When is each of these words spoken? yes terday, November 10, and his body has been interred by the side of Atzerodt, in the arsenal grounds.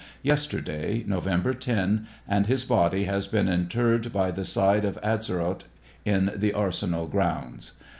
yes 0.23 0.47
terday, 0.47 1.03
November 1.05 1.53
10, 1.53 2.07
and 2.27 2.47
his 2.47 2.65
body 2.65 3.03
has 3.03 3.27
been 3.27 3.47
interred 3.47 4.11
by 4.11 4.31
the 4.31 4.43
side 4.43 4.83
of 4.83 4.97
Atzerodt, 5.03 5.65
in 6.05 6.31
the 6.35 6.53
arsenal 6.55 7.05
grounds. 7.05 7.73